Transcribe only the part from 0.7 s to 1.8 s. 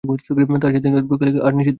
সেদিনকার বৈকালিক আহার নিষিদ্ধ হইল।